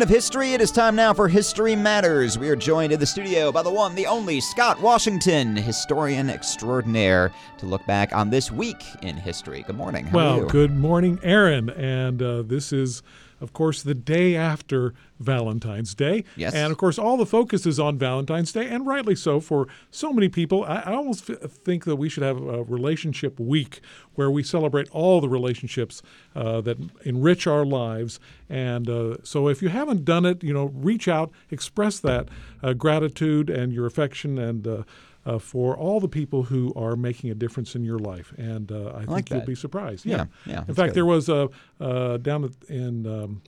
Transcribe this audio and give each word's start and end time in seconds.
Speaking 0.00 0.14
of 0.14 0.16
history, 0.16 0.54
it 0.54 0.62
is 0.62 0.72
time 0.72 0.96
now 0.96 1.12
for 1.12 1.28
History 1.28 1.76
Matters. 1.76 2.38
We 2.38 2.48
are 2.48 2.56
joined 2.56 2.90
in 2.90 2.98
the 2.98 3.04
studio 3.04 3.52
by 3.52 3.62
the 3.62 3.70
one, 3.70 3.94
the 3.94 4.06
only 4.06 4.40
Scott 4.40 4.80
Washington, 4.80 5.54
historian 5.54 6.30
extraordinaire, 6.30 7.30
to 7.58 7.66
look 7.66 7.84
back 7.84 8.14
on 8.14 8.30
this 8.30 8.50
week 8.50 8.82
in 9.02 9.18
history. 9.18 9.62
Good 9.66 9.76
morning. 9.76 10.06
How 10.06 10.16
well, 10.16 10.38
are 10.38 10.42
you? 10.44 10.48
good 10.48 10.74
morning, 10.74 11.20
Aaron. 11.22 11.68
And 11.68 12.22
uh, 12.22 12.40
this 12.40 12.72
is, 12.72 13.02
of 13.40 13.52
course, 13.52 13.82
the 13.82 13.94
day 13.94 14.36
after 14.36 14.94
Valentine's 15.18 15.94
Day. 15.94 16.24
Yes. 16.36 16.54
And 16.54 16.70
of 16.72 16.78
course, 16.78 16.98
all 16.98 17.16
the 17.16 17.26
focus 17.26 17.66
is 17.66 17.78
on 17.78 17.98
Valentine's 17.98 18.52
Day, 18.52 18.68
and 18.68 18.86
rightly 18.86 19.14
so 19.14 19.40
for 19.40 19.68
so 19.90 20.12
many 20.12 20.28
people. 20.28 20.64
I, 20.64 20.80
I 20.80 20.94
almost 20.94 21.28
f- 21.28 21.50
think 21.50 21.84
that 21.84 21.96
we 21.96 22.08
should 22.08 22.22
have 22.22 22.36
a 22.36 22.62
relationship 22.62 23.38
week 23.38 23.80
where 24.14 24.30
we 24.30 24.42
celebrate 24.42 24.88
all 24.90 25.20
the 25.20 25.28
relationships 25.28 26.02
uh, 26.34 26.60
that 26.62 26.78
enrich 27.04 27.46
our 27.46 27.64
lives. 27.64 28.20
And 28.48 28.88
uh, 28.88 29.16
so, 29.22 29.48
if 29.48 29.62
you 29.62 29.68
haven't 29.68 30.04
done 30.04 30.24
it, 30.24 30.42
you 30.42 30.52
know, 30.52 30.66
reach 30.66 31.08
out, 31.08 31.30
express 31.50 32.00
that 32.00 32.28
uh, 32.62 32.72
gratitude 32.72 33.50
and 33.50 33.72
your 33.72 33.86
affection 33.86 34.38
and. 34.38 34.84
Uh, 35.26 35.38
for 35.38 35.76
all 35.76 36.00
the 36.00 36.08
people 36.08 36.44
who 36.44 36.72
are 36.74 36.96
making 36.96 37.30
a 37.30 37.34
difference 37.34 37.74
in 37.74 37.84
your 37.84 37.98
life, 37.98 38.32
and 38.38 38.72
uh, 38.72 38.92
I, 38.94 38.98
think 39.00 39.10
like 39.10 39.30
you'll 39.30 39.44
be 39.44 39.54
surprised. 39.54 40.06
Yeah, 40.06 40.24
Yeah, 40.46 40.52
yeah, 40.52 40.64
In 40.66 40.74
fact, 40.74 40.88
good. 40.88 40.94
there 40.94 41.04
was 41.04 41.28
a 41.28 41.50
uh, 41.78 42.16
down 42.16 42.50
in 42.70 43.06
um, 43.06 43.42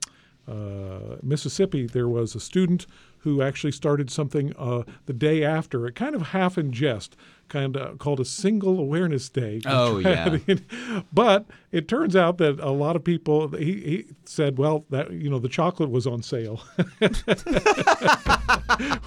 uh, 0.47 1.17
Mississippi, 1.21 1.87
there 1.87 2.07
was 2.09 2.35
a 2.35 2.39
student 2.39 2.85
who 3.19 3.41
actually 3.41 3.71
started 3.71 4.09
something 4.11 4.53
uh, 4.57 4.83
the 5.05 5.13
day 5.13 5.45
after, 5.45 5.87
it 5.87 5.95
kind 5.95 6.13
of 6.13 6.21
half 6.21 6.57
in 6.57 6.73
jest, 6.73 7.15
kind 7.47 7.77
of 7.77 7.97
called 7.97 8.19
a 8.19 8.25
Single 8.25 8.77
Awareness 8.79 9.29
Day. 9.29 9.61
Oh, 9.65 9.97
yeah. 9.99 10.37
but 11.13 11.45
it 11.71 11.87
turns 11.87 12.17
out 12.17 12.37
that 12.39 12.59
a 12.59 12.71
lot 12.71 12.97
of 12.97 13.03
people, 13.05 13.47
he, 13.49 13.65
he 13.73 14.05
said, 14.25 14.57
well, 14.57 14.83
that 14.89 15.11
you 15.11 15.29
know, 15.29 15.39
the 15.39 15.47
chocolate 15.47 15.89
was 15.89 16.05
on 16.05 16.21
sale, 16.21 16.57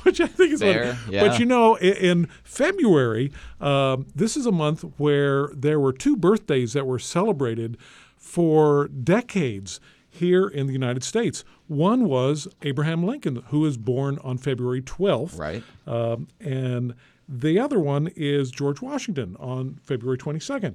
which 0.03 0.21
I 0.21 0.27
think 0.27 0.53
is 0.53 0.61
Fair, 0.61 0.95
funny. 0.95 1.15
yeah. 1.17 1.29
But 1.29 1.39
you 1.39 1.47
know, 1.47 1.77
i- 1.77 1.81
in 1.81 2.29
February, 2.45 3.33
um, 3.61 4.07
this 4.15 4.37
is 4.37 4.47
a 4.47 4.53
month 4.53 4.83
where 4.97 5.49
there 5.55 5.81
were 5.81 5.93
two 5.93 6.17
birthdays 6.17 6.73
that 6.73 6.87
were 6.87 6.99
celebrated 6.99 7.77
for 8.17 8.89
decades 8.89 9.81
here 10.17 10.47
in 10.47 10.67
the 10.67 10.73
United 10.73 11.05
States. 11.05 11.45
One 11.67 12.09
was 12.09 12.49
Abraham 12.63 13.05
Lincoln, 13.05 13.43
who 13.49 13.61
was 13.61 13.77
born 13.77 14.19
on 14.23 14.39
February 14.39 14.83
12th. 14.83 15.39
Right. 15.39 15.63
Um, 15.87 16.29
and 16.41 16.95
the 17.29 17.59
other 17.59 17.79
one 17.79 18.11
is 18.17 18.51
George 18.51 18.81
Washington 18.81 19.37
on 19.39 19.81
February 19.83 20.19
22nd. 20.19 20.75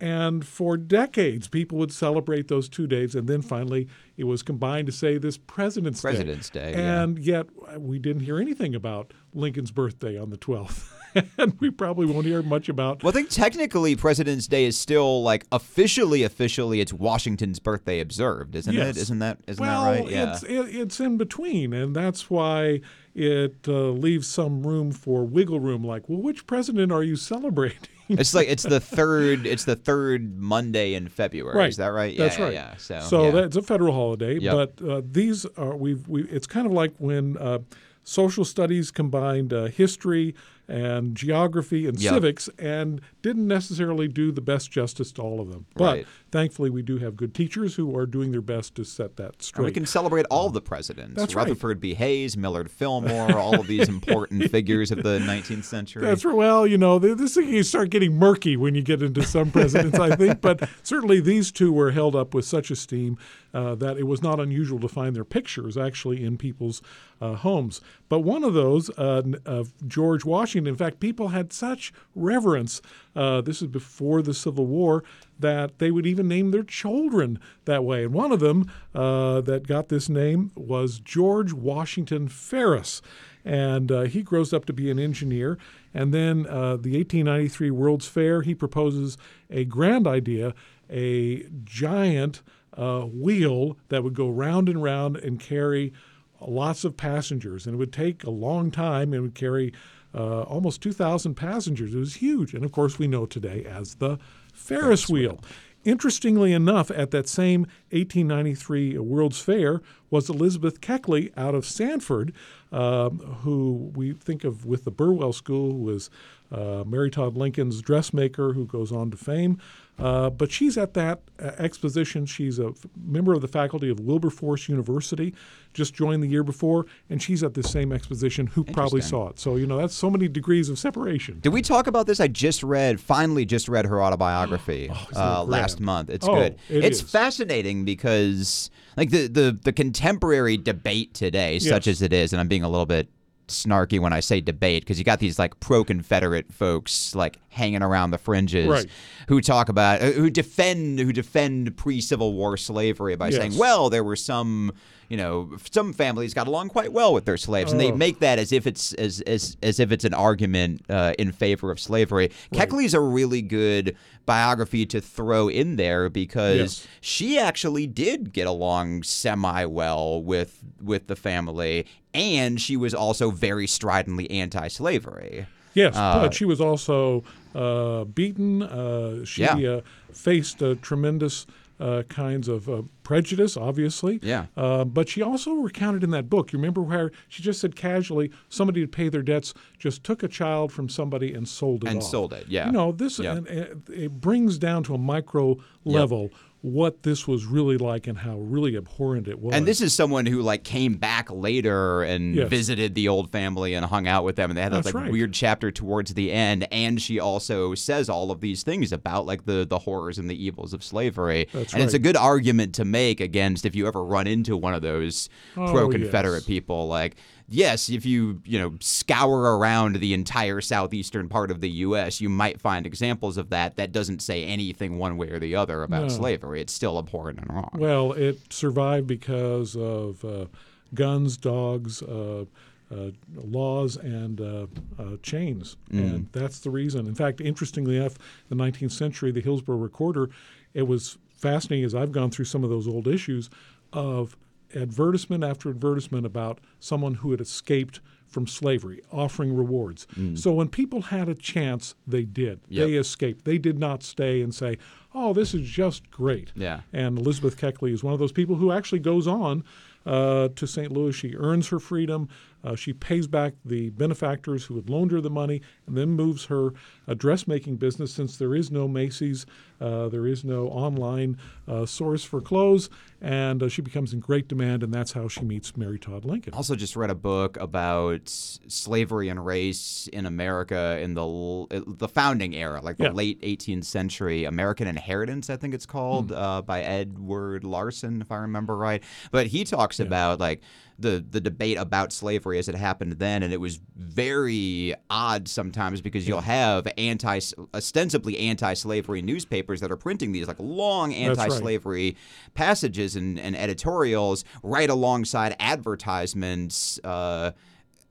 And 0.00 0.44
for 0.44 0.76
decades, 0.76 1.46
people 1.46 1.78
would 1.78 1.92
celebrate 1.92 2.48
those 2.48 2.68
two 2.68 2.88
days, 2.88 3.14
and 3.14 3.28
then 3.28 3.40
finally 3.40 3.86
it 4.16 4.24
was 4.24 4.42
combined 4.42 4.86
to 4.86 4.92
say 4.92 5.16
this 5.16 5.38
President's, 5.38 6.00
President's 6.00 6.50
Day, 6.50 6.72
yeah. 6.72 7.02
And 7.02 7.18
yet 7.20 7.46
uh, 7.72 7.78
we 7.78 8.00
didn't 8.00 8.22
hear 8.22 8.40
anything 8.40 8.74
about 8.74 9.14
Lincoln's 9.32 9.70
birthday 9.70 10.18
on 10.18 10.30
the 10.30 10.38
12th. 10.38 10.92
and 11.38 11.58
we 11.60 11.70
probably 11.70 12.06
won't 12.06 12.26
hear 12.26 12.42
much 12.42 12.68
about 12.68 13.02
Well, 13.02 13.10
I 13.10 13.14
think 13.14 13.30
technically 13.30 13.96
President's 13.96 14.46
Day 14.46 14.64
is 14.64 14.78
still 14.78 15.22
like 15.22 15.44
officially, 15.52 16.22
officially, 16.22 16.80
it's 16.80 16.92
Washington's 16.92 17.58
birthday 17.58 18.00
observed, 18.00 18.54
isn't 18.54 18.72
Yes. 18.74 18.96
it? 18.96 19.00
Isn't 19.02 19.18
that 19.20 19.38
isn't 19.46 19.60
well, 19.64 19.84
that 19.84 20.00
right? 20.00 20.08
Yeah. 20.10 20.32
it's 20.32 20.42
it, 20.44 20.74
it's 20.74 21.00
in 21.00 21.16
between, 21.16 21.72
and 21.72 21.94
that's 21.94 22.30
why 22.30 22.80
it 23.14 23.56
uh, 23.68 23.72
leaves 23.90 24.26
some 24.26 24.66
room 24.66 24.90
for 24.92 25.24
wiggle 25.24 25.60
room. 25.60 25.84
Like, 25.84 26.08
well, 26.08 26.20
which 26.22 26.46
president 26.46 26.90
are 26.92 27.02
you 27.02 27.16
celebrating? 27.16 27.78
It's 28.08 28.34
like 28.34 28.48
it's 28.48 28.62
the 28.64 28.80
third. 28.98 29.46
It's 29.46 29.64
the 29.64 29.76
third 29.76 30.38
Monday 30.38 30.94
in 30.94 31.08
February. 31.08 31.56
Right. 31.56 31.68
Is 31.68 31.76
that 31.76 31.88
right? 31.88 32.16
That's 32.16 32.38
yeah, 32.38 32.44
right. 32.44 32.52
Yeah. 32.54 32.76
So, 32.76 33.00
So 33.00 33.24
yeah. 33.26 33.30
that's 33.32 33.56
a 33.56 33.62
federal 33.62 33.92
holiday, 33.94 34.38
Yep. 34.38 34.52
but 34.78 34.88
uh, 34.88 35.02
these 35.04 35.46
are 35.56 35.76
we've 35.76 36.06
we. 36.08 36.22
It's 36.24 36.46
kind 36.46 36.66
of 36.66 36.72
like 36.72 36.92
when 36.98 37.36
uh, 37.38 37.58
social 38.02 38.44
studies 38.44 38.90
combined 38.90 39.52
uh, 39.52 39.66
history 39.66 40.34
and 40.68 41.14
geography 41.16 41.86
and 41.86 41.98
Yep. 42.00 42.14
civics, 42.14 42.48
and 42.58 43.00
didn't 43.20 43.46
necessarily 43.48 44.08
do 44.08 44.30
the 44.32 44.40
best 44.40 44.70
justice 44.70 45.12
to 45.12 45.22
all 45.22 45.40
of 45.40 45.50
them. 45.50 45.66
But 45.74 45.84
Right. 45.84 46.06
thankfully, 46.30 46.70
we 46.70 46.82
do 46.82 46.98
have 46.98 47.16
good 47.16 47.34
teachers 47.34 47.74
who 47.74 47.94
are 47.96 48.06
doing 48.06 48.30
their 48.30 48.40
best 48.40 48.74
to 48.76 48.84
set 48.84 49.16
that 49.16 49.32
And 49.34 49.42
straight. 49.42 49.64
we 49.66 49.72
can 49.72 49.86
celebrate 49.86 50.24
all 50.30 50.50
the 50.50 50.60
presidents. 50.60 51.14
That's 51.16 51.34
right. 51.34 51.42
Rutherford 51.48 51.80
B. 51.80 51.94
Hayes, 51.94 52.36
Millard 52.36 52.70
Fillmore, 52.70 53.36
all 53.36 53.58
of 53.60 53.66
these 53.66 53.88
important 53.88 54.44
figures 54.50 54.90
of 54.90 55.02
the 55.02 55.18
19th 55.18 55.64
century. 55.64 56.02
That's 56.02 56.24
right. 56.24 56.34
Well, 56.36 56.66
you 56.66 56.78
know, 56.78 56.98
th- 56.98 57.18
this 57.18 57.34
thing 57.34 57.48
you 57.48 57.62
start 57.64 57.90
getting 57.90 58.16
murky 58.18 58.56
when 58.56 58.74
you 58.74 58.82
get 58.82 59.02
into 59.02 59.22
some 59.24 59.50
presidents, 59.50 59.98
I 59.98 60.14
think. 60.16 60.40
But 60.40 60.68
certainly 60.82 61.20
these 61.20 61.50
two 61.52 61.72
were 61.72 61.90
held 61.90 62.14
up 62.16 62.34
with 62.34 62.44
such 62.44 62.70
esteem 62.70 63.18
uh, 63.52 63.74
that 63.74 63.98
it 63.98 64.04
was 64.06 64.22
not 64.22 64.40
unusual 64.40 64.78
to 64.80 64.88
find 64.88 65.14
their 65.14 65.24
pictures 65.24 65.76
actually 65.76 66.24
in 66.24 66.38
people's 66.38 66.80
uh, 67.20 67.34
homes. 67.34 67.80
But 68.08 68.20
one 68.20 68.42
of 68.44 68.54
those, 68.54 68.88
uh, 68.98 69.22
of 69.44 69.72
George 69.86 70.24
Washington, 70.24 70.51
in 70.54 70.76
fact, 70.76 71.00
people 71.00 71.28
had 71.28 71.52
such 71.52 71.92
reverence. 72.14 72.80
Uh, 73.14 73.40
this 73.40 73.62
is 73.62 73.68
before 73.68 74.22
the 74.22 74.34
Civil 74.34 74.66
War 74.66 75.02
that 75.38 75.78
they 75.78 75.90
would 75.90 76.06
even 76.06 76.28
name 76.28 76.50
their 76.50 76.62
children 76.62 77.38
that 77.64 77.84
way. 77.84 78.04
And 78.04 78.12
one 78.12 78.32
of 78.32 78.40
them 78.40 78.70
uh, 78.94 79.40
that 79.42 79.66
got 79.66 79.88
this 79.88 80.08
name 80.08 80.52
was 80.54 81.00
George 81.00 81.52
Washington 81.52 82.28
Ferris 82.28 83.02
and 83.44 83.90
uh, 83.90 84.02
he 84.02 84.22
grows 84.22 84.52
up 84.52 84.64
to 84.66 84.72
be 84.72 84.90
an 84.90 84.98
engineer. 84.98 85.58
And 85.92 86.12
then 86.12 86.46
uh, 86.46 86.76
the 86.76 86.96
1893 86.96 87.70
World's 87.70 88.06
Fair, 88.06 88.42
he 88.42 88.54
proposes 88.54 89.18
a 89.50 89.64
grand 89.64 90.06
idea, 90.06 90.54
a 90.90 91.44
giant 91.64 92.42
uh, 92.76 93.00
wheel 93.00 93.76
that 93.88 94.02
would 94.02 94.14
go 94.14 94.28
round 94.28 94.68
and 94.68 94.82
round 94.82 95.16
and 95.16 95.38
carry 95.40 95.92
lots 96.40 96.84
of 96.84 96.96
passengers. 96.96 97.66
And 97.66 97.74
it 97.74 97.78
would 97.78 97.92
take 97.92 98.24
a 98.24 98.30
long 98.30 98.70
time 98.70 99.12
and 99.12 99.22
would 99.22 99.34
carry 99.34 99.72
uh, 100.14 100.42
almost 100.42 100.82
2,000 100.82 101.34
passengers. 101.34 101.94
It 101.94 101.98
was 101.98 102.16
huge. 102.16 102.54
And 102.54 102.64
of 102.64 102.72
course, 102.72 102.98
we 102.98 103.06
know 103.08 103.26
today 103.26 103.64
as 103.64 103.96
the 103.96 104.18
Ferris 104.52 105.08
wheel. 105.08 105.40
Interestingly 105.84 106.52
enough, 106.52 106.90
at 106.92 107.10
that 107.10 107.28
same 107.28 107.62
1893 107.90 108.98
World's 108.98 109.40
Fair 109.40 109.80
was 110.12 110.28
Elizabeth 110.30 110.80
Keckley 110.80 111.32
out 111.36 111.54
of 111.56 111.64
Sanford, 111.66 112.32
um, 112.70 113.18
who 113.42 113.90
we 113.96 114.12
think 114.12 114.44
of 114.44 114.64
with 114.66 114.84
the 114.84 114.90
Burwell 114.92 115.32
School, 115.32 115.72
who 115.72 115.78
was 115.78 116.10
uh, 116.52 116.84
Mary 116.86 117.10
Todd 117.10 117.34
Lincoln's 117.36 117.80
dressmaker, 117.80 118.52
who 118.52 118.66
goes 118.66 118.92
on 118.92 119.10
to 119.10 119.16
fame. 119.16 119.58
Uh, 119.98 120.28
but 120.30 120.50
she's 120.50 120.76
at 120.78 120.94
that 120.94 121.20
uh, 121.38 121.52
exposition. 121.58 122.26
She's 122.26 122.58
a 122.58 122.68
f- 122.68 122.86
member 123.06 123.32
of 123.34 123.40
the 123.40 123.48
faculty 123.48 123.90
of 123.90 124.00
Wilberforce 124.00 124.68
University, 124.68 125.34
just 125.74 125.94
joined 125.94 126.22
the 126.22 126.26
year 126.26 126.42
before, 126.42 126.86
and 127.08 127.22
she's 127.22 127.42
at 127.42 127.54
the 127.54 127.62
same 127.62 127.92
exposition 127.92 128.46
who 128.48 128.64
probably 128.64 129.00
saw 129.02 129.28
it. 129.28 129.38
So, 129.38 129.56
you 129.56 129.66
know, 129.66 129.76
that's 129.78 129.94
so 129.94 130.10
many 130.10 130.28
degrees 130.28 130.68
of 130.70 130.78
separation. 130.78 131.40
Did 131.40 131.52
we 131.52 131.62
talk 131.62 131.86
about 131.86 132.06
this? 132.06 132.20
I 132.20 132.28
just 132.28 132.62
read, 132.62 133.00
finally, 133.00 133.44
just 133.44 133.68
read 133.68 133.84
her 133.86 134.02
autobiography 134.02 134.90
Oh, 135.14 135.40
uh, 135.40 135.44
last 135.44 135.78
month. 135.78 136.08
It's 136.10 136.26
Oh, 136.26 136.34
good. 136.34 136.56
it 136.70 136.84
it's 136.84 137.00
is. 137.02 137.10
fascinating 137.10 137.84
because, 137.84 138.70
like, 138.96 139.10
the, 139.10 139.26
the, 139.26 139.58
the 139.62 139.72
contemporary 139.72 140.56
debate 140.56 141.14
today, 141.14 141.58
such 141.70 141.86
as 141.86 142.02
it 142.02 142.12
is, 142.12 142.32
and 142.32 142.40
I'm 142.40 142.48
being 142.48 142.64
a 142.64 142.68
little 142.68 142.86
bit 142.86 143.08
snarky 143.48 143.98
when 144.00 144.12
I 144.12 144.20
say 144.20 144.40
debate 144.40 144.82
because 144.82 144.98
you 144.98 145.04
got 145.04 145.18
these 145.18 145.38
like 145.38 145.58
pro-Confederate 145.60 146.52
folks 146.52 147.14
like 147.14 147.38
hanging 147.52 147.82
around 147.82 148.10
the 148.10 148.18
fringes 148.18 148.66
Right. 148.66 148.86
who 149.28 149.40
talk 149.40 149.68
about 149.68 150.02
uh, 150.02 150.06
who 150.12 150.28
defend 150.30 150.98
who 150.98 151.12
defend 151.12 151.76
pre-Civil 151.76 152.32
War 152.34 152.56
slavery 152.56 153.14
by 153.16 153.30
saying, 153.30 153.56
well, 153.56 153.88
there 153.90 154.02
were 154.04 154.16
some 154.16 154.72
you 155.08 155.16
know 155.18 155.50
some 155.70 155.92
families 155.92 156.32
got 156.32 156.46
along 156.46 156.70
quite 156.70 156.92
well 156.92 157.12
with 157.12 157.26
their 157.26 157.36
slaves, 157.36 157.70
and 157.70 157.80
they 157.80 157.92
Oh. 157.92 157.96
make 157.96 158.18
that 158.20 158.38
as 158.38 158.50
if 158.52 158.66
it's 158.66 158.94
as 158.94 159.20
as, 159.22 159.56
as 159.62 159.78
if 159.78 159.92
it's 159.92 160.04
an 160.04 160.14
argument 160.14 160.82
uh, 160.88 161.12
in 161.18 161.30
favor 161.32 161.70
of 161.70 161.78
slavery. 161.78 162.30
Keckley's 162.54 162.94
a 162.94 163.00
really 163.00 163.42
good 163.42 163.94
biography 164.24 164.86
to 164.86 165.00
throw 165.00 165.48
in 165.48 165.76
there 165.76 166.08
because 166.08 166.56
Yes. 166.58 166.86
she 167.02 167.38
actually 167.38 167.86
did 167.86 168.32
get 168.32 168.46
along 168.46 169.02
semi 169.02 169.66
well 169.66 170.22
with 170.22 170.58
with 170.80 171.06
the 171.08 171.16
family, 171.16 171.84
and 172.14 172.58
she 172.58 172.76
was 172.78 172.94
also 172.94 173.30
very 173.30 173.66
stridently 173.66 174.30
anti-slavery. 174.30 175.46
Yes, 175.74 175.94
Uh, 175.96 176.20
but 176.22 176.34
she 176.34 176.44
was 176.44 176.60
also 176.60 177.24
uh, 177.54 178.04
beaten. 178.04 178.62
Uh, 178.62 179.24
she 179.24 179.42
Yeah. 179.42 179.56
uh, 179.56 179.80
faced 180.12 180.62
uh, 180.62 180.74
tremendous 180.82 181.46
uh, 181.80 182.02
kinds 182.04 182.46
of 182.46 182.68
uh, 182.68 182.82
prejudice, 183.02 183.56
obviously. 183.56 184.20
Yeah. 184.22 184.46
Uh, 184.56 184.84
but 184.84 185.08
she 185.08 185.20
also 185.20 185.54
recounted 185.54 186.04
in 186.04 186.10
that 186.10 186.30
book. 186.30 186.52
You 186.52 186.58
remember 186.60 186.80
where 186.80 187.10
she 187.28 187.42
just 187.42 187.60
said 187.60 187.74
casually, 187.74 188.30
somebody 188.48 188.80
to 188.82 188.86
pay 188.86 189.08
their 189.08 189.22
debts 189.22 189.52
just 189.78 190.04
took 190.04 190.22
a 190.22 190.28
child 190.28 190.70
from 190.72 190.88
somebody 190.88 191.34
and 191.34 191.48
sold 191.48 191.82
it 191.82 191.88
And 191.90 191.98
off. 191.98 192.04
sold 192.04 192.32
it, 192.34 192.44
yeah. 192.48 192.66
You 192.66 192.72
know, 192.72 192.92
this 192.92 193.18
Yeah. 193.18 193.32
and, 193.36 193.48
and 193.48 193.88
it 193.88 194.20
brings 194.20 194.58
down 194.58 194.84
to 194.84 194.94
a 194.94 194.98
micro 194.98 195.56
level 195.84 196.30
what 196.62 197.02
this 197.02 197.26
was 197.26 197.44
really 197.44 197.76
like 197.76 198.06
and 198.06 198.16
how 198.18 198.38
really 198.38 198.76
abhorrent 198.76 199.26
it 199.26 199.40
was. 199.40 199.52
And 199.54 199.66
this 199.66 199.80
is 199.80 199.92
someone 199.92 200.26
who 200.26 200.42
like 200.42 200.62
came 200.62 200.94
back 200.94 201.28
later 201.30 202.02
and 202.04 202.36
Yes. 202.36 202.48
visited 202.48 202.94
the 202.94 203.08
old 203.08 203.30
family 203.32 203.74
and 203.74 203.84
hung 203.84 204.06
out 204.06 204.22
with 204.24 204.36
them, 204.36 204.48
and 204.50 204.56
they 204.56 204.62
had 204.62 204.72
that 204.72 204.84
like 204.84 204.94
right. 204.94 205.10
weird 205.10 205.32
chapter 205.34 205.72
towards 205.72 206.14
the 206.14 206.30
end. 206.30 206.66
And 206.72 207.02
she 207.02 207.18
also 207.18 207.74
says 207.74 208.08
all 208.08 208.30
of 208.30 208.40
these 208.40 208.62
things 208.62 208.92
about 208.92 209.26
like 209.26 209.44
the 209.44 209.66
the 209.68 209.80
horrors 209.80 210.18
and 210.18 210.30
the 210.30 210.40
evils 210.44 210.72
of 210.72 210.84
slavery. 210.84 211.48
That's 211.52 211.74
and 211.74 211.82
it's 211.82 211.94
a 211.94 211.98
good 211.98 212.16
argument 212.16 212.74
to 212.76 212.84
make 212.84 213.20
against 213.20 213.66
if 213.66 213.74
you 213.74 213.88
ever 213.88 214.02
run 214.04 214.28
into 214.28 214.56
one 214.56 214.72
of 214.74 214.82
those 214.82 215.28
Oh, 215.56 215.70
pro 215.70 215.88
Confederate 215.88 216.38
yes. 216.42 216.46
people, 216.46 216.86
like. 216.86 217.16
Yes, 217.48 217.88
if 217.90 218.06
you 218.06 218.40
you 218.44 218.58
know 218.58 218.74
scour 218.80 219.58
around 219.58 219.96
the 219.96 220.14
entire 220.14 220.60
southeastern 220.60 221.28
part 221.28 221.50
of 221.50 221.60
the 221.60 221.70
U.S., 221.70 222.20
you 222.20 222.28
might 222.28 222.60
find 222.60 222.86
examples 222.86 223.36
of 223.36 223.50
that. 223.50 223.76
That 223.76 223.92
doesn't 223.92 224.22
say 224.22 224.44
anything 224.44 224.98
one 224.98 225.16
way 225.16 225.28
or 225.30 225.38
the 225.38 225.54
other 225.56 225.82
about 225.82 226.02
No. 226.02 226.08
slavery. 226.08 226.60
It's 226.60 226.72
still 226.72 226.98
abhorrent 226.98 227.38
and 227.40 227.52
wrong. 227.52 227.70
Well, 227.74 228.12
it 228.12 228.52
survived 228.52 229.06
because 229.06 229.76
of 229.76 230.24
uh, 230.24 230.46
guns, 230.94 231.36
dogs, 231.36 232.02
uh, 232.02 232.44
uh, 232.90 233.10
laws, 233.34 233.96
and 233.96 234.40
uh, 234.40 234.66
uh, 234.98 235.16
chains. 235.22 235.76
And 235.90 236.28
that's 236.32 236.58
the 236.60 236.70
reason. 236.70 237.06
In 237.06 237.14
fact, 237.14 237.40
interestingly 237.40 237.96
enough, 237.96 238.16
the 238.50 238.54
19th 238.54 238.92
century, 238.92 239.30
the 239.32 239.40
Hillsborough 239.40 239.78
Recorder, 239.78 240.28
it 240.74 240.82
was 240.82 241.16
fascinating 241.36 241.84
as 241.84 241.94
I've 241.94 242.12
gone 242.12 242.30
through 242.30 242.44
some 242.44 242.62
of 242.64 242.70
those 242.70 242.86
old 242.86 243.08
issues 243.08 243.48
of 243.94 244.36
advertisement 244.74 245.44
after 245.44 245.70
advertisement 245.70 246.26
about 246.26 246.60
someone 246.80 247.14
who 247.14 247.30
had 247.30 247.40
escaped 247.40 248.00
from 248.26 248.46
slavery, 248.46 249.02
offering 249.12 249.54
rewards. 249.54 250.06
So 250.34 250.52
when 250.52 250.68
people 250.68 251.02
had 251.02 251.28
a 251.28 251.34
chance, 251.34 251.94
they 252.06 252.24
did. 252.24 252.60
Yep. 252.68 252.86
They 252.86 252.94
escaped. 252.94 253.44
They 253.44 253.58
did 253.58 253.78
not 253.78 254.02
stay 254.02 254.40
and 254.40 254.54
say, 254.54 254.78
"Oh, 255.14 255.34
this 255.34 255.52
is 255.52 255.68
just 255.68 256.10
great." 256.10 256.50
Yeah. 256.56 256.80
And 256.94 257.18
Elizabeth 257.18 257.58
Keckley 257.58 257.92
is 257.92 258.02
one 258.02 258.14
of 258.14 258.20
those 258.20 258.32
people 258.32 258.56
who 258.56 258.72
actually 258.72 259.00
goes 259.00 259.26
on 259.26 259.64
uh, 260.06 260.48
to 260.56 260.66
St. 260.66 260.90
Louis. 260.90 261.12
She 261.12 261.34
earns 261.36 261.68
her 261.68 261.78
freedom. 261.78 262.28
Uh, 262.64 262.74
she 262.76 262.92
pays 262.92 263.26
back 263.26 263.54
the 263.64 263.90
benefactors 263.90 264.64
who 264.64 264.76
had 264.76 264.88
loaned 264.88 265.10
her 265.10 265.20
the 265.20 265.30
money 265.30 265.60
and 265.86 265.96
then 265.96 266.10
moves 266.10 266.44
her 266.46 266.72
uh, 267.08 267.14
dressmaking 267.14 267.76
business 267.76 268.12
since 268.12 268.36
there 268.36 268.54
is 268.54 268.70
no 268.70 268.86
Macy's, 268.86 269.46
uh, 269.80 270.08
there 270.08 270.26
is 270.26 270.44
no 270.44 270.68
online 270.68 271.36
uh, 271.66 271.84
source 271.86 272.22
for 272.24 272.40
clothes, 272.40 272.88
and 273.20 273.62
uh, 273.62 273.68
she 273.68 273.82
becomes 273.82 274.12
in 274.12 274.20
great 274.20 274.46
demand, 274.48 274.82
and 274.82 274.92
that's 274.94 275.12
how 275.12 275.26
she 275.28 275.42
meets 275.42 275.76
Mary 275.76 275.98
Todd 275.98 276.24
Lincoln. 276.24 276.54
Also, 276.54 276.76
just 276.76 276.94
read 276.96 277.10
a 277.10 277.14
book 277.14 277.56
about 277.56 278.28
slavery 278.28 279.28
and 279.28 279.44
race 279.44 280.08
in 280.12 280.26
America 280.26 280.98
in 281.00 281.14
the 281.14 281.22
l- 281.22 281.66
the 281.70 282.08
founding 282.08 282.54
era, 282.54 282.80
like 282.80 282.96
the 282.98 283.04
Yeah. 283.04 283.10
late 283.12 283.38
18th 283.42 283.84
century. 283.84 284.44
American 284.44 284.86
Inheritance, 284.86 285.50
I 285.50 285.56
think 285.56 285.74
it's 285.74 285.86
called, 285.86 286.28
Hmm. 286.30 286.36
uh, 286.36 286.62
by 286.62 286.82
Edward 286.82 287.64
Larson, 287.64 288.20
if 288.20 288.30
I 288.30 288.36
remember 288.38 288.76
right. 288.76 289.02
But 289.30 289.48
he 289.48 289.64
talks 289.64 289.98
about 290.00 290.38
like 290.40 290.60
the 290.98 291.24
the 291.30 291.40
debate 291.40 291.78
about 291.78 292.12
slavery 292.12 292.58
as 292.58 292.68
it 292.68 292.74
happened 292.74 293.12
then, 293.14 293.42
and 293.42 293.52
it 293.52 293.60
was 293.60 293.80
very 293.96 294.94
odd 295.10 295.48
sometimes 295.48 296.00
because 296.00 296.28
you'll 296.28 296.40
have 296.40 296.86
anti 296.98 297.40
ostensibly 297.74 298.38
anti-slavery 298.38 299.22
newspapers 299.22 299.80
that 299.80 299.90
are 299.90 299.96
printing 299.96 300.32
these 300.32 300.46
like 300.48 300.58
long 300.60 301.12
anti-slavery 301.14 302.16
passages 302.54 303.16
and, 303.16 303.38
and 303.38 303.56
editorials 303.56 304.44
right 304.62 304.90
alongside 304.90 305.56
advertisements 305.58 306.98
uh, 307.04 307.52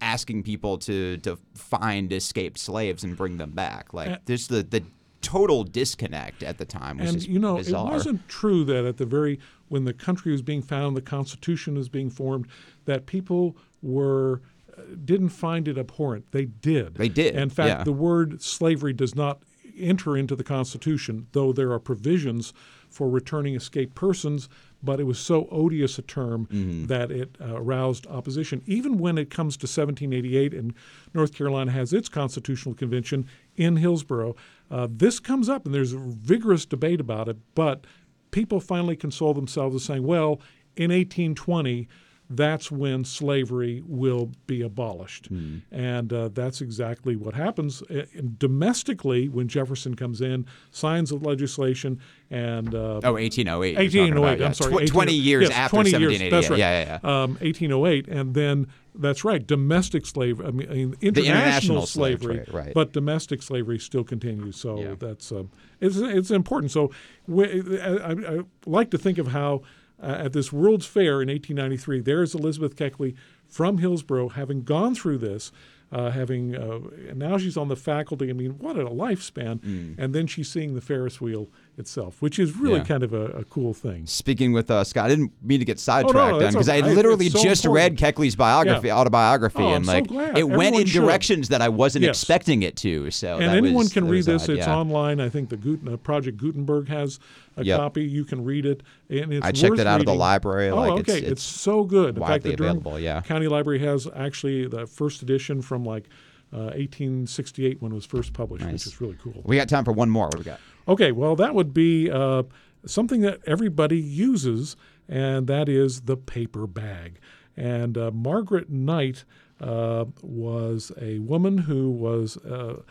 asking 0.01 0.43
people 0.43 0.77
to 0.79 1.17
to 1.17 1.37
find 1.53 2.11
escaped 2.11 2.57
slaves 2.57 3.03
and 3.03 3.15
bring 3.15 3.37
them 3.37 3.51
back. 3.51 3.93
Like 3.93 4.09
Uh, 4.09 4.17
there's 4.25 4.47
the 4.47 4.63
the 4.63 4.83
total 5.21 5.63
disconnect 5.63 6.43
at 6.43 6.57
the 6.57 6.65
time, 6.65 6.97
which 6.97 7.07
and 7.07 7.17
is 7.17 7.27
you 7.27 7.39
know, 7.39 7.57
bizarre. 7.57 7.87
it 7.87 7.91
wasn't 7.91 8.27
true 8.27 8.63
that 8.65 8.85
at 8.85 8.97
the 8.97 9.05
very 9.05 9.39
when 9.69 9.85
the 9.85 9.93
country 9.93 10.31
was 10.31 10.41
being 10.41 10.61
found, 10.61 10.97
the 10.97 11.01
Constitution 11.01 11.75
was 11.75 11.87
being 11.87 12.09
formed, 12.09 12.47
that 12.85 13.05
people 13.05 13.55
were 13.81 14.41
uh, 14.77 14.81
didn't 15.05 15.29
find 15.29 15.67
it 15.67 15.77
abhorrent. 15.77 16.31
They 16.31 16.45
did. 16.45 16.95
They 16.95 17.09
did, 17.09 17.35
In 17.35 17.49
fact, 17.49 17.69
yeah. 17.69 17.83
the 17.83 17.93
word 17.93 18.41
slavery 18.41 18.93
does 18.93 19.15
not 19.15 19.41
enter 19.77 20.17
into 20.17 20.35
the 20.35 20.43
Constitution, 20.43 21.27
though 21.31 21.53
there 21.53 21.71
are 21.71 21.79
provisions 21.79 22.53
for 22.89 23.09
returning 23.09 23.55
escaped 23.55 23.95
persons. 23.95 24.49
But 24.83 24.99
it 24.99 25.03
was 25.03 25.19
so 25.19 25.47
odious 25.51 25.99
a 25.99 26.01
term 26.01 26.47
Mm-hmm. 26.47 26.85
that 26.87 27.11
it 27.11 27.35
uh, 27.39 27.55
aroused 27.55 28.07
opposition. 28.07 28.61
Even 28.65 28.97
when 28.97 29.17
it 29.17 29.29
comes 29.29 29.55
to 29.57 29.65
1788 29.65 30.53
and 30.53 30.73
North 31.13 31.33
Carolina 31.35 31.71
has 31.71 31.93
its 31.93 32.09
constitutional 32.09 32.73
convention 32.75 33.27
in 33.55 33.77
Hillsborough, 33.77 34.35
uh, 34.71 34.87
this 34.89 35.19
comes 35.19 35.49
up 35.49 35.65
and 35.65 35.73
there's 35.75 35.93
a 35.93 35.99
vigorous 35.99 36.65
debate 36.65 36.99
about 36.99 37.27
it. 37.29 37.37
But 37.55 37.85
people 38.31 38.59
finally 38.59 38.95
console 38.95 39.33
themselves 39.33 39.73
with 39.73 39.83
saying, 39.83 40.03
well, 40.07 40.41
in 40.75 40.89
1820, 40.91 41.87
that's 42.35 42.71
when 42.71 43.03
slavery 43.03 43.83
will 43.85 44.31
be 44.47 44.61
abolished. 44.61 45.29
And 45.71 46.13
uh, 46.13 46.29
that's 46.29 46.61
exactly 46.61 47.15
what 47.15 47.33
happens. 47.33 47.81
Uh, 47.83 48.05
and 48.15 48.37
domestically, 48.39 49.27
when 49.29 49.47
Jefferson 49.47 49.95
comes 49.95 50.21
in, 50.21 50.45
signs 50.71 51.09
the 51.09 51.15
legislation, 51.17 51.99
and 52.29 52.73
uh, 52.73 52.99
Oh, 53.03 53.13
1808. 53.13 53.75
1808. 53.77 54.17
about, 54.17 54.39
yeah. 54.39 54.45
I'm 54.45 54.53
sorry. 54.53 54.85
Tw- 54.87 54.91
20 54.91 55.11
18 55.13 55.23
years 55.23 55.43
yes, 55.49 55.51
after 55.51 55.75
20 55.75 55.89
years, 55.89 56.01
1788. 56.01 56.29
That's 56.29 56.49
right. 56.49 56.59
Yeah, 56.59 56.83
yeah, 56.83 56.99
yeah. 57.03 57.23
Um, 57.23 57.31
1808, 57.41 58.07
and 58.07 58.33
then 58.33 58.67
that's 58.95 59.23
right. 59.23 59.45
Domestic 59.45 60.05
slavery. 60.05 60.45
I 60.45 60.51
mean, 60.51 60.67
international, 61.01 61.15
international 61.17 61.85
slave 61.85 62.19
slavery, 62.19 62.45
trade, 62.45 62.53
right. 62.53 62.73
but 62.73 62.93
domestic 62.93 63.41
slavery 63.41 63.79
still 63.79 64.03
continues. 64.03 64.57
So 64.57 64.79
Yeah. 64.79 64.95
that's 64.99 65.31
um, 65.31 65.49
it's 65.79 65.97
it's 65.97 66.31
important. 66.31 66.71
So 66.71 66.91
we, 67.27 67.79
I, 67.79 68.11
I 68.11 68.39
like 68.65 68.91
to 68.91 68.97
think 68.97 69.17
of 69.17 69.27
how 69.27 69.61
uh, 70.01 70.17
at 70.19 70.33
this 70.33 70.51
World's 70.51 70.85
Fair 70.85 71.21
in 71.21 71.29
1893, 71.29 72.01
there 72.01 72.21
is 72.23 72.33
Elizabeth 72.33 72.75
Keckley 72.75 73.15
from 73.47 73.77
Hillsborough, 73.77 74.29
having 74.29 74.63
gone 74.63 74.95
through 74.95 75.19
this. 75.19 75.51
Uh, 75.91 76.09
having 76.09 76.55
uh, 76.55 76.79
and 77.09 77.19
now 77.19 77.37
she's 77.37 77.57
on 77.57 77.67
the 77.67 77.75
faculty. 77.75 78.29
I 78.29 78.33
mean, 78.33 78.51
what 78.59 78.77
a 78.77 78.85
lifespan! 78.85 79.59
Mm. 79.59 79.95
And 79.97 80.15
then 80.15 80.25
she's 80.25 80.49
seeing 80.49 80.73
the 80.73 80.79
Ferris 80.79 81.19
wheel 81.19 81.49
itself, 81.81 82.21
which 82.21 82.39
is 82.39 82.55
really 82.55 82.77
Yeah. 82.77 82.83
kind 82.85 83.03
of 83.03 83.11
a, 83.13 83.25
a 83.31 83.43
cool 83.43 83.73
thing. 83.73 84.05
Speaking 84.05 84.53
with 84.53 84.71
uh, 84.71 84.85
Scott, 84.85 85.05
I 85.05 85.09
didn't 85.09 85.33
mean 85.43 85.59
to 85.59 85.65
get 85.65 85.79
sidetracked 85.79 86.15
then 86.15 86.33
Oh, 86.35 86.39
that's 86.39 86.55
because 86.55 86.69
I 86.69 86.79
literally 86.79 87.25
It's 87.25 87.35
so 87.35 87.43
just 87.43 87.65
read. 87.65 87.97
Keckley's 87.97 88.37
biography, 88.37 88.87
Yeah. 88.87 88.97
autobiography, 88.97 89.61
Oh, 89.63 89.67
I'm 89.69 89.75
and 89.77 89.85
so 89.85 89.91
like 89.91 90.07
glad. 90.07 90.37
it 90.37 90.47
went 90.47 90.77
in 90.77 90.85
should. 90.85 91.01
directions 91.01 91.49
that 91.49 91.61
I 91.61 91.67
wasn't 91.67 92.05
Yes. 92.05 92.15
expecting 92.21 92.63
it 92.63 92.77
to. 92.77 93.11
So 93.11 93.35
and 93.39 93.51
anyone 93.51 93.73
was- 93.73 93.91
can 93.93 94.07
read 94.07 94.23
this. 94.23 94.43
odd, 94.43 94.49
It's 94.51 94.65
yeah. 94.67 94.77
online. 94.77 95.19
I 95.19 95.27
think 95.27 95.49
the 95.49 95.57
Guten, 95.57 95.91
uh, 95.93 95.97
Project 95.97 96.37
Gutenberg 96.37 96.87
has 96.87 97.19
a 97.57 97.65
Yep. 97.65 97.77
copy. 97.79 98.03
You 98.05 98.23
can 98.23 98.45
read 98.45 98.65
it, 98.65 98.81
and 99.09 99.33
it's 99.33 99.45
I 99.45 99.51
checked 99.51 99.79
it 99.79 99.87
out 99.87 99.99
of 99.99 100.05
the 100.05 100.13
library, 100.13 100.69
Oh, 100.69 100.75
like, 100.77 100.91
okay, 101.01 101.17
it's- 101.17 101.31
it's, 101.33 101.43
so 101.43 101.83
good. 101.83 102.09
In 102.15 102.21
fact, 102.21 102.29
widely 102.29 102.51
the 102.51 102.57
Durham 102.57 102.77
available, 102.77 102.99
yeah. 102.99 103.21
County 103.21 103.47
Library 103.47 103.79
has 103.79 104.07
actually 104.15 104.67
the 104.67 104.85
first 104.87 105.21
edition 105.21 105.61
from 105.61 105.83
like 105.83 106.05
uh, 106.53 106.69
1868 106.75 107.81
when 107.81 107.93
it 107.93 107.95
was 107.95 108.05
first 108.05 108.33
published, 108.33 108.63
Nice. 108.65 108.73
which 108.73 108.87
is 108.87 108.99
really 109.01 109.15
cool. 109.23 109.41
We 109.45 109.55
got 109.55 109.69
time 109.69 109.85
for 109.85 109.93
one 109.93 110.09
more. 110.09 110.25
What 110.25 110.31
do 110.33 110.37
we 110.39 110.43
got? 110.43 110.59
Okay, 110.87 111.11
well, 111.11 111.35
that 111.35 111.53
would 111.55 111.73
be 111.73 112.09
uh, 112.09 112.43
something 112.85 113.21
that 113.21 113.39
everybody 113.45 113.99
uses, 113.99 114.75
and 115.07 115.47
that 115.47 115.69
is 115.69 116.01
the 116.01 116.17
paper 116.17 116.67
bag. 116.67 117.19
And 117.55 117.97
uh, 117.97 118.11
Margaret 118.11 118.69
Knight 118.69 119.23
uh, 119.59 120.05
was 120.21 120.91
a 120.99 121.19
woman 121.19 121.59
who 121.59 121.89
was 121.89 122.37
uh, 122.37 122.81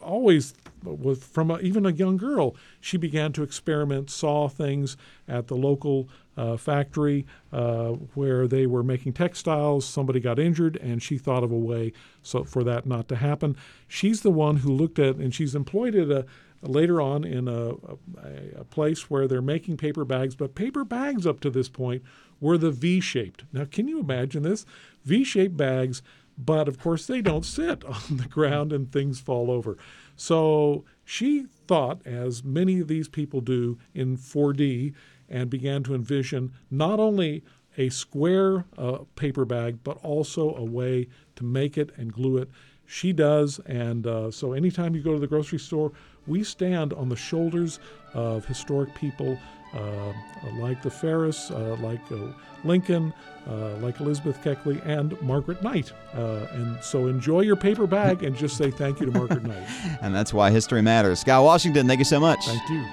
always 0.00 0.54
was 0.82 1.22
from 1.22 1.50
a, 1.50 1.58
even 1.58 1.86
a 1.86 1.90
young 1.90 2.16
girl. 2.16 2.56
She 2.80 2.96
began 2.96 3.32
to 3.32 3.42
experiment, 3.42 4.10
saw 4.10 4.48
things 4.48 4.96
at 5.28 5.48
the 5.48 5.56
local 5.56 6.08
uh, 6.36 6.56
factory 6.56 7.26
uh, 7.52 7.90
where 8.14 8.46
they 8.46 8.66
were 8.66 8.82
making 8.82 9.12
textiles. 9.12 9.86
Somebody 9.86 10.20
got 10.20 10.38
injured, 10.38 10.76
and 10.76 11.02
she 11.02 11.18
thought 11.18 11.44
of 11.44 11.52
a 11.52 11.58
way 11.58 11.92
so 12.22 12.44
for 12.44 12.64
that 12.64 12.86
not 12.86 13.08
to 13.08 13.16
happen. 13.16 13.56
She's 13.86 14.22
the 14.22 14.30
one 14.30 14.58
who 14.58 14.72
looked 14.72 14.98
at, 14.98 15.16
and 15.16 15.34
she's 15.34 15.54
employed 15.54 15.94
at 15.94 16.10
a 16.10 16.26
later 16.68 17.00
on 17.00 17.24
in 17.24 17.48
a, 17.48 17.70
a, 17.70 18.60
a 18.60 18.64
place 18.64 19.10
where 19.10 19.28
they're 19.28 19.42
making 19.42 19.76
paper 19.76 20.04
bags, 20.04 20.34
but 20.34 20.54
paper 20.54 20.84
bags 20.84 21.26
up 21.26 21.40
to 21.40 21.50
this 21.50 21.68
point 21.68 22.02
were 22.40 22.58
the 22.58 22.70
V 22.70 23.00
shaped. 23.00 23.44
Now, 23.52 23.64
can 23.64 23.88
you 23.88 24.00
imagine 24.00 24.42
this? 24.42 24.66
V 25.04 25.24
shaped 25.24 25.56
bags, 25.56 26.02
but 26.36 26.68
of 26.68 26.78
course 26.78 27.06
they 27.06 27.22
don't 27.22 27.44
sit 27.44 27.84
on 27.84 28.16
the 28.16 28.28
ground 28.28 28.72
and 28.72 28.90
things 28.90 29.20
fall 29.20 29.50
over. 29.50 29.76
So 30.16 30.84
she 31.04 31.46
thought, 31.66 32.06
as 32.06 32.44
many 32.44 32.80
of 32.80 32.88
these 32.88 33.08
people 33.08 33.40
do 33.40 33.78
in 33.94 34.16
4D, 34.16 34.94
and 35.28 35.50
began 35.50 35.82
to 35.82 35.94
envision 35.94 36.52
not 36.70 37.00
only 37.00 37.42
a 37.76 37.88
square 37.88 38.66
uh, 38.78 38.98
paper 39.16 39.44
bag, 39.44 39.78
but 39.82 39.96
also 40.02 40.54
a 40.54 40.64
way 40.64 41.08
to 41.36 41.44
make 41.44 41.76
it 41.76 41.90
and 41.96 42.12
glue 42.12 42.36
it. 42.36 42.48
She 42.86 43.12
does, 43.12 43.60
and 43.66 44.06
uh, 44.06 44.30
so 44.30 44.52
anytime 44.52 44.94
you 44.94 45.02
go 45.02 45.14
to 45.14 45.18
the 45.18 45.26
grocery 45.26 45.58
store, 45.58 45.92
we 46.26 46.44
stand 46.44 46.92
on 46.92 47.08
the 47.08 47.16
shoulders 47.16 47.78
of 48.12 48.44
historic 48.44 48.94
people 48.94 49.38
uh, 49.74 50.12
like 50.58 50.82
the 50.82 50.90
Ferris, 50.90 51.50
uh, 51.50 51.76
like 51.80 52.00
uh, 52.12 52.32
Lincoln, 52.64 53.12
uh, 53.48 53.76
like 53.78 54.00
Elizabeth 54.00 54.40
Keckley, 54.42 54.84
and 54.86 55.20
Margaret 55.20 55.62
Knight. 55.62 55.92
Uh, 56.14 56.46
and 56.52 56.82
so 56.82 57.08
enjoy 57.08 57.40
your 57.40 57.56
paper 57.56 57.86
bag 57.86 58.22
and 58.22 58.36
just 58.36 58.56
say 58.56 58.70
thank 58.70 59.00
you 59.00 59.06
to 59.06 59.12
Margaret 59.12 59.42
Knight. 59.46 59.68
And 60.00 60.14
that's 60.14 60.32
why 60.32 60.50
history 60.50 60.82
matters. 60.82 61.20
Scott 61.20 61.44
Washington, 61.44 61.86
thank 61.88 61.98
you 61.98 62.04
so 62.04 62.20
much. 62.20 62.44
Thank 62.46 62.70
you. 62.70 62.84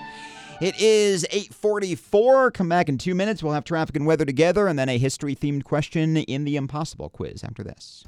It 0.60 0.80
is 0.80 1.26
8:44. 1.32 2.54
Come 2.54 2.70
back 2.70 2.88
in 2.88 2.98
2 3.00 3.16
minutes. 3.16 3.42
We'll 3.42 3.54
have 3.54 3.64
traffic 3.64 3.96
and 3.96 4.06
weather 4.06 4.26
together 4.26 4.68
and 4.68 4.78
then 4.78 4.90
a 4.90 4.98
history-themed 5.00 5.64
question 5.64 6.18
in 6.18 6.44
the 6.44 6.56
impossible 6.56 7.10
quiz 7.10 7.44
after 7.44 7.64
this. 7.64 8.06